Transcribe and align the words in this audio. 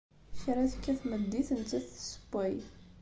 Kra 0.39 0.63
tekka 0.71 0.93
tmeddit, 1.01 1.49
nettat 1.57 1.85
tessewway. 1.91 2.55